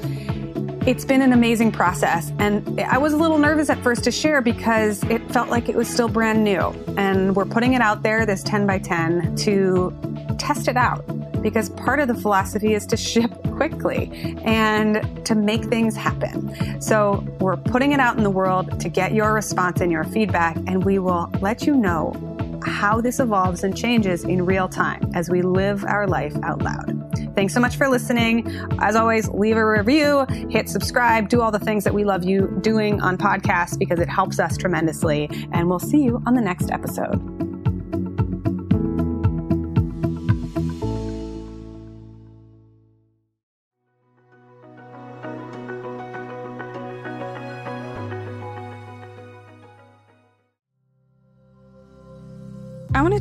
It's 0.87 1.05
been 1.05 1.21
an 1.21 1.33
amazing 1.33 1.73
process. 1.73 2.33
And 2.39 2.81
I 2.81 2.99
was 2.99 3.13
a 3.13 3.17
little 3.17 3.39
nervous 3.39 3.71
at 3.71 3.83
first 3.83 4.05
to 4.05 4.13
share 4.13 4.41
because 4.41 5.03
it 5.05 5.21
felt 5.33 5.49
like 5.49 5.69
it 5.69 5.75
was 5.75 5.89
still 5.89 6.09
brand 6.09 6.45
new. 6.45 6.71
And 6.97 7.35
we're 7.35 7.45
putting 7.45 7.75
it 7.75 7.83
out 7.83 8.03
there, 8.03 8.25
this 8.25 8.43
10 8.45 8.67
by 8.69 8.79
10, 8.79 9.35
to 9.37 10.37
test 10.39 10.69
it 10.69 10.77
out 10.77 11.05
because 11.43 11.71
part 11.71 12.01
of 12.01 12.09
the 12.09 12.15
philosophy 12.15 12.75
is 12.75 12.87
to 12.87 12.97
ship 12.97 13.31
quickly 13.57 14.37
and 14.45 15.25
to 15.27 15.35
make 15.35 15.65
things 15.65 15.97
happen. 15.97 16.81
So 16.81 17.25
we're 17.41 17.57
putting 17.57 17.93
it 17.93 18.01
out 18.01 18.17
in 18.17 18.23
the 18.23 18.31
world 18.31 18.81
to 18.81 18.89
get 18.89 19.13
your 19.13 19.33
response 19.33 19.81
and 19.81 19.91
your 19.91 20.05
feedback, 20.05 20.57
and 20.57 20.85
we 20.85 20.99
will 20.99 21.31
let 21.41 21.67
you 21.67 21.75
know 21.75 22.13
how 22.65 23.01
this 23.01 23.21
evolves 23.21 23.65
and 23.65 23.77
changes 23.77 24.25
in 24.25 24.45
real 24.45 24.69
time 24.69 25.11
as 25.15 25.29
we 25.29 25.43
live 25.43 25.85
our 25.85 26.07
life 26.07 26.35
out 26.43 26.63
loud. 26.63 26.99
Thanks 27.35 27.55
so 27.55 27.61
much 27.61 27.77
for 27.77 27.89
listening. 27.89 28.47
As 28.79 28.95
always, 28.95 29.29
leave 29.29 29.57
a 29.57 29.67
review, 29.67 30.27
hit 30.51 30.69
subscribe, 30.69 31.29
do 31.29 31.41
all 31.41 31.51
the 31.51 31.59
things 31.59 31.85
that 31.85 31.95
we 31.95 32.05
love 32.05 32.25
you 32.25 32.59
doing 32.61 33.01
on 33.01 33.17
podcasts 33.17 33.79
because 33.79 34.01
it 34.01 34.09
helps 34.09 34.39
us 34.39 34.57
tremendously. 34.57 35.29
And 35.53 35.69
we'll 35.69 35.79
see 35.79 36.03
you 36.03 36.23
on 36.27 36.35
the 36.35 36.43
next 36.43 36.71
episode. 36.71 37.42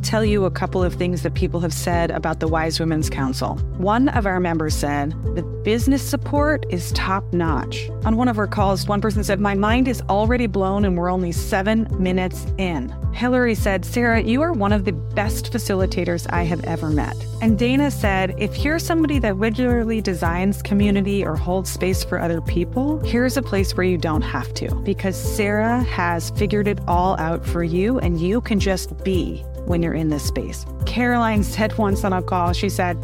Tell 0.02 0.24
you 0.24 0.44
a 0.44 0.50
couple 0.50 0.82
of 0.82 0.94
things 0.94 1.22
that 1.22 1.34
people 1.34 1.60
have 1.60 1.72
said 1.72 2.10
about 2.10 2.40
the 2.40 2.48
Wise 2.48 2.78
Women's 2.78 3.08
Council. 3.08 3.56
One 3.78 4.08
of 4.10 4.26
our 4.26 4.40
members 4.40 4.74
said, 4.74 5.12
the 5.34 5.42
business 5.64 6.02
support 6.02 6.66
is 6.70 6.92
top 6.92 7.32
notch. 7.32 7.88
On 8.04 8.16
one 8.16 8.28
of 8.28 8.38
our 8.38 8.46
calls, 8.46 8.86
one 8.86 9.00
person 9.00 9.24
said, 9.24 9.40
My 9.40 9.54
mind 9.54 9.88
is 9.88 10.02
already 10.08 10.46
blown 10.46 10.84
and 10.84 10.96
we're 10.96 11.10
only 11.10 11.32
seven 11.32 11.88
minutes 11.98 12.46
in. 12.58 12.94
Hillary 13.12 13.54
said, 13.54 13.84
Sarah, 13.84 14.22
you 14.22 14.42
are 14.42 14.52
one 14.52 14.72
of 14.72 14.84
the 14.84 14.92
best 14.92 15.52
facilitators 15.52 16.26
I 16.30 16.42
have 16.44 16.64
ever 16.64 16.90
met. 16.90 17.16
And 17.40 17.58
Dana 17.58 17.90
said, 17.90 18.34
If 18.38 18.64
you're 18.64 18.78
somebody 18.78 19.18
that 19.20 19.34
regularly 19.34 20.00
designs 20.00 20.62
community 20.62 21.24
or 21.24 21.36
holds 21.36 21.70
space 21.70 22.04
for 22.04 22.18
other 22.18 22.40
people, 22.40 22.98
here's 23.00 23.36
a 23.36 23.42
place 23.42 23.76
where 23.76 23.86
you 23.86 23.98
don't 23.98 24.22
have 24.22 24.52
to 24.54 24.74
because 24.76 25.16
Sarah 25.16 25.82
has 25.84 26.30
figured 26.30 26.68
it 26.68 26.80
all 26.88 27.18
out 27.18 27.44
for 27.44 27.62
you 27.62 27.98
and 27.98 28.20
you 28.20 28.40
can 28.40 28.58
just 28.58 29.02
be 29.04 29.44
when 29.66 29.82
you're 29.82 29.94
in 29.94 30.08
this 30.08 30.24
space. 30.24 30.66
Caroline 30.86 31.42
said 31.42 31.76
once 31.78 32.04
on 32.04 32.12
a 32.12 32.22
call, 32.22 32.52
she 32.52 32.68
said, 32.68 32.96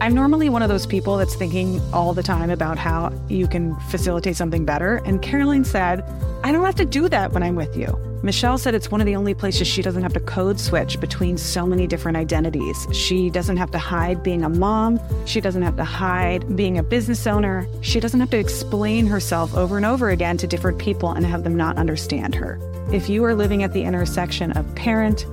I'm 0.00 0.14
normally 0.14 0.48
one 0.48 0.62
of 0.62 0.68
those 0.68 0.86
people 0.86 1.16
that's 1.16 1.34
thinking 1.34 1.80
all 1.92 2.14
the 2.14 2.22
time 2.22 2.50
about 2.50 2.78
how 2.78 3.12
you 3.28 3.46
can 3.46 3.76
facilitate 3.90 4.36
something 4.36 4.64
better. 4.64 4.96
And 5.04 5.22
Caroline 5.22 5.64
said, 5.64 6.02
I 6.42 6.52
don't 6.52 6.64
have 6.64 6.74
to 6.76 6.84
do 6.84 7.08
that 7.08 7.32
when 7.32 7.42
I'm 7.42 7.54
with 7.54 7.76
you. 7.76 7.96
Michelle 8.24 8.56
said 8.56 8.74
it's 8.74 8.90
one 8.90 9.02
of 9.02 9.06
the 9.06 9.16
only 9.16 9.34
places 9.34 9.68
she 9.68 9.82
doesn't 9.82 10.02
have 10.02 10.14
to 10.14 10.20
code 10.20 10.58
switch 10.58 10.98
between 10.98 11.36
so 11.36 11.66
many 11.66 11.86
different 11.86 12.16
identities. 12.16 12.86
She 12.90 13.28
doesn't 13.28 13.58
have 13.58 13.70
to 13.72 13.78
hide 13.78 14.22
being 14.22 14.44
a 14.44 14.48
mom. 14.48 14.98
She 15.26 15.42
doesn't 15.42 15.60
have 15.60 15.76
to 15.76 15.84
hide 15.84 16.56
being 16.56 16.78
a 16.78 16.82
business 16.82 17.26
owner. 17.26 17.68
She 17.82 18.00
doesn't 18.00 18.20
have 18.20 18.30
to 18.30 18.38
explain 18.38 19.06
herself 19.06 19.54
over 19.54 19.76
and 19.76 19.84
over 19.84 20.08
again 20.08 20.38
to 20.38 20.46
different 20.46 20.78
people 20.78 21.10
and 21.12 21.26
have 21.26 21.44
them 21.44 21.54
not 21.54 21.76
understand 21.76 22.34
her. 22.34 22.58
If 22.92 23.10
you 23.10 23.22
are 23.24 23.34
living 23.34 23.62
at 23.62 23.74
the 23.74 23.82
intersection 23.82 24.52
of 24.52 24.74
parent, 24.74 25.26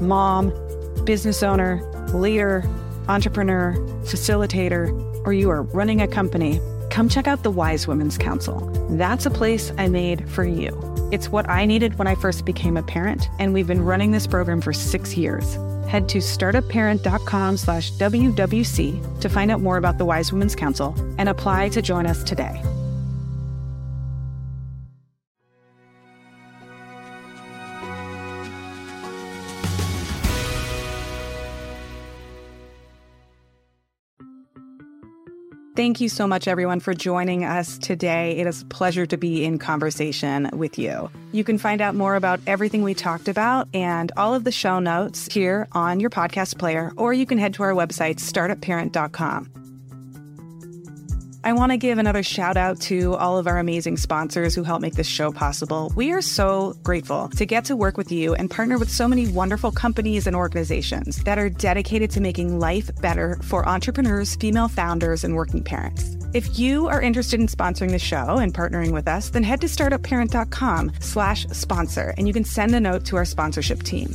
mom, 0.00 0.52
business 1.04 1.42
owner, 1.42 1.82
leader, 2.12 2.64
entrepreneur, 3.08 3.74
facilitator, 4.04 4.90
or 5.26 5.32
you 5.32 5.50
are 5.50 5.62
running 5.62 6.00
a 6.00 6.08
company, 6.08 6.60
come 6.90 7.08
check 7.08 7.26
out 7.26 7.42
the 7.42 7.50
Wise 7.50 7.86
Women's 7.86 8.18
Council. 8.18 8.70
That's 8.90 9.26
a 9.26 9.30
place 9.30 9.72
I 9.78 9.88
made 9.88 10.28
for 10.30 10.44
you. 10.44 10.78
It's 11.12 11.28
what 11.28 11.48
I 11.48 11.64
needed 11.64 11.98
when 11.98 12.06
I 12.06 12.14
first 12.14 12.44
became 12.44 12.76
a 12.76 12.82
parent, 12.82 13.28
and 13.38 13.52
we've 13.52 13.66
been 13.66 13.84
running 13.84 14.10
this 14.10 14.26
program 14.26 14.60
for 14.60 14.72
six 14.72 15.16
years. 15.16 15.56
Head 15.88 16.08
to 16.10 16.18
startupparent.com 16.18 17.56
slash 17.56 17.92
WWC 17.92 19.20
to 19.20 19.28
find 19.28 19.50
out 19.50 19.60
more 19.60 19.76
about 19.76 19.98
the 19.98 20.04
Wise 20.04 20.32
Women's 20.32 20.56
Council 20.56 20.94
and 21.18 21.28
apply 21.28 21.68
to 21.70 21.82
join 21.82 22.06
us 22.06 22.24
today. 22.24 22.62
Thank 35.76 36.00
you 36.00 36.08
so 36.08 36.28
much, 36.28 36.46
everyone, 36.46 36.78
for 36.78 36.94
joining 36.94 37.44
us 37.44 37.78
today. 37.78 38.36
It 38.36 38.46
is 38.46 38.62
a 38.62 38.64
pleasure 38.66 39.06
to 39.06 39.16
be 39.16 39.44
in 39.44 39.58
conversation 39.58 40.48
with 40.52 40.78
you. 40.78 41.10
You 41.32 41.42
can 41.42 41.58
find 41.58 41.80
out 41.80 41.96
more 41.96 42.14
about 42.14 42.38
everything 42.46 42.84
we 42.84 42.94
talked 42.94 43.26
about 43.26 43.66
and 43.74 44.12
all 44.16 44.34
of 44.34 44.44
the 44.44 44.52
show 44.52 44.78
notes 44.78 45.26
here 45.32 45.66
on 45.72 45.98
your 45.98 46.10
podcast 46.10 46.58
player, 46.58 46.92
or 46.96 47.12
you 47.12 47.26
can 47.26 47.38
head 47.38 47.54
to 47.54 47.64
our 47.64 47.72
website, 47.72 48.16
startupparent.com. 48.16 49.63
I 51.44 51.52
want 51.52 51.72
to 51.72 51.76
give 51.76 51.98
another 51.98 52.22
shout 52.22 52.56
out 52.56 52.80
to 52.88 53.16
all 53.16 53.36
of 53.36 53.46
our 53.46 53.58
amazing 53.58 53.98
sponsors 53.98 54.54
who 54.54 54.62
help 54.62 54.80
make 54.80 54.94
this 54.94 55.06
show 55.06 55.30
possible. 55.30 55.92
We 55.94 56.10
are 56.12 56.22
so 56.22 56.74
grateful 56.82 57.28
to 57.36 57.44
get 57.44 57.66
to 57.66 57.76
work 57.76 57.98
with 57.98 58.10
you 58.10 58.34
and 58.34 58.50
partner 58.50 58.78
with 58.78 58.88
so 58.88 59.06
many 59.06 59.28
wonderful 59.28 59.70
companies 59.70 60.26
and 60.26 60.34
organizations 60.34 61.22
that 61.24 61.38
are 61.38 61.50
dedicated 61.50 62.10
to 62.12 62.22
making 62.22 62.58
life 62.58 62.90
better 63.02 63.38
for 63.42 63.68
entrepreneurs, 63.68 64.36
female 64.36 64.68
founders, 64.68 65.22
and 65.22 65.36
working 65.36 65.62
parents. 65.62 66.16
If 66.32 66.58
you 66.58 66.88
are 66.88 67.02
interested 67.02 67.38
in 67.38 67.46
sponsoring 67.48 67.90
the 67.90 67.98
show 67.98 68.38
and 68.38 68.54
partnering 68.54 68.92
with 68.92 69.06
us, 69.06 69.28
then 69.28 69.42
head 69.42 69.60
to 69.60 69.66
startupparent.com 69.66 70.92
slash 71.00 71.46
sponsor 71.48 72.14
and 72.16 72.26
you 72.26 72.32
can 72.32 72.44
send 72.44 72.74
a 72.74 72.80
note 72.80 73.04
to 73.04 73.16
our 73.16 73.26
sponsorship 73.26 73.82
team. 73.82 74.08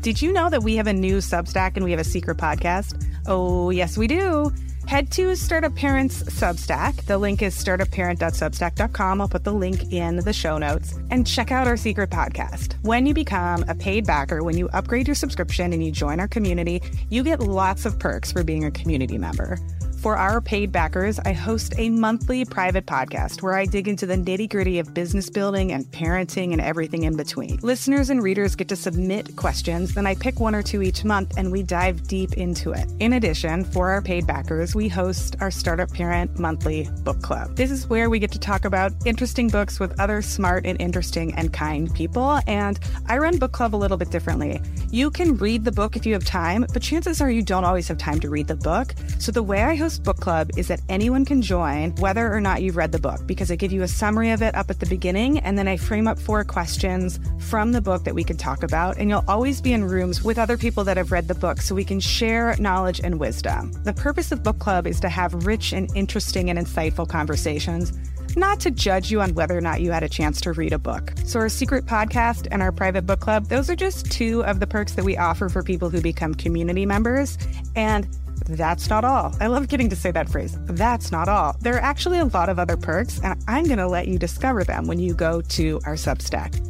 Did 0.00 0.22
you 0.22 0.32
know 0.32 0.48
that 0.48 0.62
we 0.62 0.76
have 0.76 0.86
a 0.86 0.94
new 0.94 1.18
Substack 1.18 1.72
and 1.74 1.84
we 1.84 1.90
have 1.90 2.00
a 2.00 2.04
secret 2.04 2.38
podcast? 2.38 3.06
Oh, 3.26 3.68
yes, 3.68 3.98
we 3.98 4.06
do 4.06 4.50
head 4.90 5.08
to 5.08 5.36
Startup 5.36 5.72
Parents 5.72 6.24
Substack. 6.24 7.04
The 7.04 7.16
link 7.16 7.42
is 7.42 7.54
startupparent.substack.com. 7.54 9.20
I'll 9.20 9.28
put 9.28 9.44
the 9.44 9.52
link 9.52 9.92
in 9.92 10.16
the 10.16 10.32
show 10.32 10.58
notes 10.58 10.98
and 11.10 11.24
check 11.24 11.52
out 11.52 11.68
our 11.68 11.76
secret 11.76 12.10
podcast. 12.10 12.74
When 12.82 13.06
you 13.06 13.14
become 13.14 13.64
a 13.68 13.74
paid 13.76 14.04
backer, 14.04 14.42
when 14.42 14.58
you 14.58 14.68
upgrade 14.70 15.06
your 15.06 15.14
subscription 15.14 15.72
and 15.72 15.84
you 15.84 15.92
join 15.92 16.18
our 16.18 16.26
community, 16.26 16.82
you 17.08 17.22
get 17.22 17.38
lots 17.38 17.86
of 17.86 18.00
perks 18.00 18.32
for 18.32 18.42
being 18.42 18.64
a 18.64 18.70
community 18.72 19.16
member. 19.16 19.60
For 20.00 20.16
our 20.16 20.40
paid 20.40 20.72
backers, 20.72 21.18
I 21.18 21.34
host 21.34 21.74
a 21.76 21.90
monthly 21.90 22.46
private 22.46 22.86
podcast 22.86 23.42
where 23.42 23.52
I 23.52 23.66
dig 23.66 23.86
into 23.86 24.06
the 24.06 24.16
nitty 24.16 24.48
gritty 24.48 24.78
of 24.78 24.94
business 24.94 25.28
building 25.28 25.72
and 25.72 25.84
parenting 25.84 26.52
and 26.52 26.60
everything 26.60 27.02
in 27.02 27.18
between. 27.18 27.58
Listeners 27.60 28.08
and 28.08 28.22
readers 28.22 28.56
get 28.56 28.68
to 28.68 28.76
submit 28.76 29.36
questions, 29.36 29.92
then 29.92 30.06
I 30.06 30.14
pick 30.14 30.40
one 30.40 30.54
or 30.54 30.62
two 30.62 30.80
each 30.80 31.04
month 31.04 31.36
and 31.36 31.52
we 31.52 31.62
dive 31.62 32.08
deep 32.08 32.38
into 32.38 32.72
it. 32.72 32.90
In 32.98 33.12
addition, 33.12 33.62
for 33.62 33.90
our 33.90 34.00
paid 34.00 34.26
backers, 34.26 34.74
we 34.74 34.88
host 34.88 35.36
our 35.40 35.50
Startup 35.50 35.92
Parent 35.92 36.38
Monthly 36.38 36.88
Book 37.02 37.20
Club. 37.20 37.54
This 37.56 37.70
is 37.70 37.86
where 37.86 38.08
we 38.08 38.18
get 38.18 38.32
to 38.32 38.38
talk 38.38 38.64
about 38.64 38.94
interesting 39.04 39.48
books 39.48 39.78
with 39.78 40.00
other 40.00 40.22
smart 40.22 40.64
and 40.64 40.80
interesting 40.80 41.34
and 41.34 41.52
kind 41.52 41.92
people. 41.92 42.40
And 42.46 42.80
I 43.04 43.18
run 43.18 43.36
book 43.36 43.52
club 43.52 43.74
a 43.74 43.76
little 43.76 43.98
bit 43.98 44.10
differently. 44.10 44.62
You 44.90 45.10
can 45.10 45.36
read 45.36 45.66
the 45.66 45.72
book 45.72 45.94
if 45.94 46.06
you 46.06 46.14
have 46.14 46.24
time, 46.24 46.64
but 46.72 46.80
chances 46.80 47.20
are 47.20 47.30
you 47.30 47.42
don't 47.42 47.64
always 47.64 47.86
have 47.88 47.98
time 47.98 48.18
to 48.20 48.30
read 48.30 48.48
the 48.48 48.56
book. 48.56 48.94
So 49.18 49.30
the 49.30 49.42
way 49.42 49.62
I 49.62 49.74
host 49.74 49.89
Book 49.98 50.18
Club 50.18 50.50
is 50.56 50.68
that 50.68 50.80
anyone 50.88 51.24
can 51.24 51.42
join 51.42 51.90
whether 51.96 52.32
or 52.32 52.40
not 52.40 52.62
you've 52.62 52.76
read 52.76 52.92
the 52.92 52.98
book 52.98 53.26
because 53.26 53.50
I 53.50 53.56
give 53.56 53.72
you 53.72 53.82
a 53.82 53.88
summary 53.88 54.30
of 54.30 54.42
it 54.42 54.54
up 54.54 54.70
at 54.70 54.80
the 54.80 54.86
beginning 54.86 55.38
and 55.40 55.58
then 55.58 55.66
I 55.66 55.76
frame 55.76 56.06
up 56.06 56.18
four 56.18 56.44
questions 56.44 57.18
from 57.38 57.72
the 57.72 57.80
book 57.80 58.04
that 58.04 58.14
we 58.14 58.24
can 58.24 58.36
talk 58.36 58.62
about. 58.62 58.98
And 58.98 59.10
you'll 59.10 59.24
always 59.26 59.60
be 59.60 59.72
in 59.72 59.84
rooms 59.84 60.22
with 60.22 60.38
other 60.38 60.56
people 60.56 60.84
that 60.84 60.96
have 60.96 61.12
read 61.12 61.28
the 61.28 61.34
book 61.34 61.60
so 61.60 61.74
we 61.74 61.84
can 61.84 62.00
share 62.00 62.56
knowledge 62.58 63.00
and 63.02 63.18
wisdom. 63.18 63.72
The 63.84 63.92
purpose 63.92 64.32
of 64.32 64.42
Book 64.42 64.58
Club 64.58 64.86
is 64.86 65.00
to 65.00 65.08
have 65.08 65.46
rich 65.46 65.72
and 65.72 65.90
interesting 65.96 66.50
and 66.50 66.58
insightful 66.58 67.08
conversations 67.08 67.92
not 68.36 68.60
to 68.60 68.70
judge 68.70 69.10
you 69.10 69.20
on 69.20 69.34
whether 69.34 69.56
or 69.56 69.60
not 69.60 69.80
you 69.80 69.90
had 69.90 70.02
a 70.02 70.08
chance 70.08 70.40
to 70.42 70.52
read 70.52 70.72
a 70.72 70.78
book. 70.78 71.12
So, 71.24 71.40
our 71.40 71.48
secret 71.48 71.86
podcast 71.86 72.46
and 72.50 72.62
our 72.62 72.72
private 72.72 73.06
book 73.06 73.20
club, 73.20 73.46
those 73.46 73.68
are 73.70 73.76
just 73.76 74.10
two 74.10 74.44
of 74.44 74.60
the 74.60 74.66
perks 74.66 74.92
that 74.94 75.04
we 75.04 75.16
offer 75.16 75.48
for 75.48 75.62
people 75.62 75.90
who 75.90 76.00
become 76.00 76.34
community 76.34 76.86
members. 76.86 77.38
And 77.76 78.08
that's 78.46 78.90
not 78.90 79.04
all. 79.04 79.34
I 79.40 79.46
love 79.46 79.68
getting 79.68 79.88
to 79.90 79.96
say 79.96 80.10
that 80.10 80.28
phrase. 80.28 80.56
That's 80.66 81.12
not 81.12 81.28
all. 81.28 81.56
There 81.60 81.76
are 81.76 81.82
actually 81.82 82.18
a 82.18 82.24
lot 82.24 82.48
of 82.48 82.58
other 82.58 82.76
perks, 82.76 83.20
and 83.22 83.42
I'm 83.46 83.64
going 83.64 83.78
to 83.78 83.88
let 83.88 84.08
you 84.08 84.18
discover 84.18 84.64
them 84.64 84.86
when 84.86 84.98
you 84.98 85.14
go 85.14 85.40
to 85.40 85.80
our 85.84 85.94
Substack. 85.94 86.66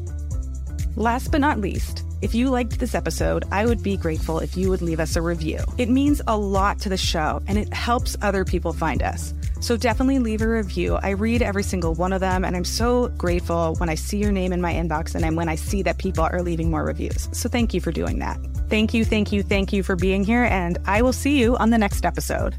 Last 0.97 1.31
but 1.31 1.41
not 1.41 1.61
least, 1.61 2.05
if 2.21 2.35
you 2.35 2.50
liked 2.50 2.79
this 2.79 2.95
episode, 2.95 3.45
I 3.50 3.65
would 3.65 3.83
be 3.83 3.97
grateful 3.97 4.41
if 4.41 4.57
you 4.57 4.69
would 4.69 4.83
leave 4.83 5.00
us 5.00 5.17
a 5.17 5.23
review. 5.23 5.61
It 5.79 5.89
means 5.89 6.21
a 6.27 6.37
lot 6.37 6.79
to 6.81 6.91
the 6.91 6.97
show 6.99 7.41
and 7.47 7.57
it 7.57 7.73
helps 7.73 8.17
other 8.21 8.45
people 8.45 8.75
find 8.75 9.03
us. 9.03 9.33
So 9.61 9.77
definitely 9.77 10.19
leave 10.19 10.43
a 10.43 10.49
review. 10.49 10.97
I 10.97 11.11
read 11.11 11.43
every 11.43 11.62
single 11.62 11.95
one 11.95 12.12
of 12.12 12.21
them, 12.21 12.45
and 12.45 12.57
I'm 12.57 12.65
so 12.65 13.09
grateful 13.09 13.75
when 13.77 13.89
I 13.89 13.95
see 13.95 14.17
your 14.17 14.33
name 14.33 14.53
in 14.53 14.61
my 14.61 14.73
inbox 14.73 15.15
and 15.15 15.37
when 15.37 15.49
I 15.49 15.55
see 15.55 15.83
that 15.83 15.99
people 15.99 16.25
are 16.25 16.43
leaving 16.43 16.71
more 16.71 16.85
reviews. 16.85 17.29
So 17.33 17.49
thank 17.49 17.75
you 17.75 17.81
for 17.81 17.93
doing 17.93 18.19
that. 18.21 18.39
Thank 18.71 18.95
you, 18.95 19.05
thank 19.05 19.33
you, 19.33 19.43
thank 19.43 19.73
you 19.73 19.83
for 19.83 19.97
being 19.97 20.23
here, 20.23 20.45
and 20.45 20.79
I 20.87 21.03
will 21.03 21.12
see 21.12 21.39
you 21.39 21.57
on 21.57 21.71
the 21.71 21.79
next 21.79 22.07
episode. 22.07 22.55